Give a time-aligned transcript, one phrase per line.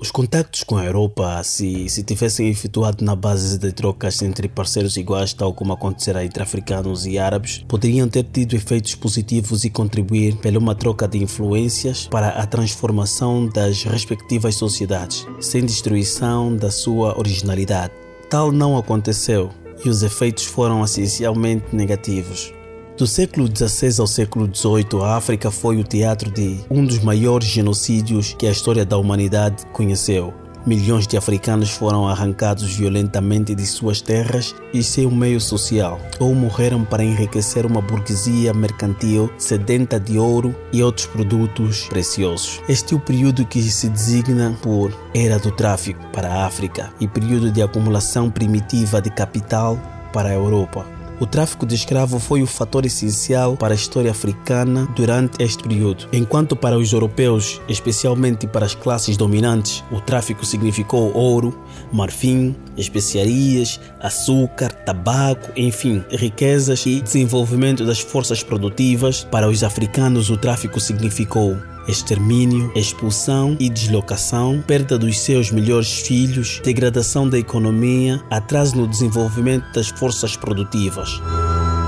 [0.00, 4.96] Os contactos com a Europa, se, se tivessem efetuado na base de trocas entre parceiros
[4.96, 10.36] iguais, tal como acontecerá entre africanos e árabes, poderiam ter tido efeitos positivos e contribuir
[10.36, 17.18] pela uma troca de influências para a transformação das respectivas sociedades, sem destruição da sua
[17.18, 17.92] originalidade.
[18.30, 19.50] Tal não aconteceu
[19.84, 22.52] e os efeitos foram essencialmente negativos.
[22.98, 27.46] Do século XVI ao século XVIII, a África foi o teatro de um dos maiores
[27.46, 30.34] genocídios que a história da humanidade conheceu.
[30.66, 36.84] Milhões de africanos foram arrancados violentamente de suas terras e seu meio social, ou morreram
[36.84, 42.60] para enriquecer uma burguesia mercantil sedenta de ouro e outros produtos preciosos.
[42.68, 47.06] Este é o período que se designa por Era do Tráfico para a África e
[47.06, 49.78] período de acumulação primitiva de capital
[50.12, 50.97] para a Europa.
[51.20, 56.06] O tráfico de escravo foi o fator essencial para a história africana durante este período.
[56.12, 61.58] Enquanto para os europeus, especialmente para as classes dominantes, o tráfico significou ouro,
[61.92, 70.36] marfim, especiarias, açúcar, tabaco, enfim, riquezas e desenvolvimento das forças produtivas, para os africanos o
[70.36, 71.56] tráfico significou
[71.88, 79.72] extermínio, expulsão e deslocação, perda dos seus melhores filhos, degradação da economia, atraso no desenvolvimento
[79.72, 81.20] das forças produtivas.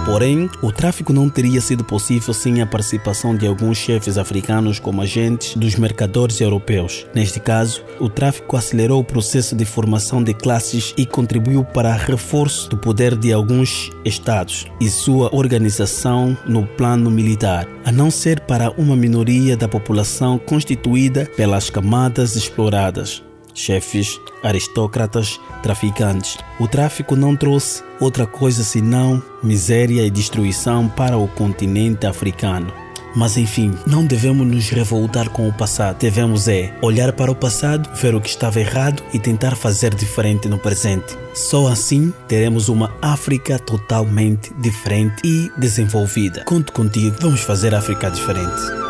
[0.04, 5.02] Porém, o tráfico não teria sido possível sem a participação de alguns chefes africanos como
[5.02, 7.06] agentes dos mercadores europeus.
[7.14, 11.98] Neste caso, o tráfico acelerou o processo de formação de classes e contribuiu para o
[11.98, 18.40] reforço do poder de alguns estados e sua organização no plano militar, a não ser
[18.40, 23.22] para uma minoria da população constituída pelas camadas exploradas
[23.60, 26.38] chefes, aristocratas, traficantes.
[26.58, 32.72] O tráfico não trouxe outra coisa senão miséria e destruição para o continente africano.
[33.14, 35.98] Mas enfim, não devemos nos revoltar com o passado.
[35.98, 40.48] Devemos é olhar para o passado, ver o que estava errado e tentar fazer diferente
[40.48, 41.16] no presente.
[41.34, 46.44] Só assim teremos uma África totalmente diferente e desenvolvida.
[46.44, 48.89] Conto contigo, vamos fazer a África diferente.